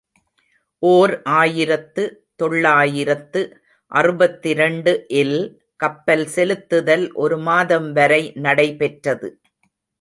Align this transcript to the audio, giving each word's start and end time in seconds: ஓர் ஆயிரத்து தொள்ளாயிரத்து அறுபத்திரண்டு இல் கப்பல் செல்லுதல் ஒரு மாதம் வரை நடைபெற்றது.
ஓர் 0.83 1.11
ஆயிரத்து 1.31 2.03
தொள்ளாயிரத்து 2.35 3.41
அறுபத்திரண்டு 3.91 4.93
இல் 5.21 5.37
கப்பல் 5.79 6.27
செல்லுதல் 6.35 7.05
ஒரு 7.23 7.37
மாதம் 7.49 7.89
வரை 7.91 8.21
நடைபெற்றது. 8.47 9.29